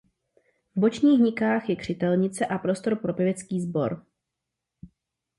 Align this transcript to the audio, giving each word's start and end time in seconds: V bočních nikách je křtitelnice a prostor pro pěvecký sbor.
V 0.75 0.79
bočních 0.79 1.19
nikách 1.19 1.69
je 1.69 1.75
křtitelnice 1.75 2.45
a 2.45 2.57
prostor 2.57 2.95
pro 2.95 3.13
pěvecký 3.13 3.61
sbor. 3.61 4.05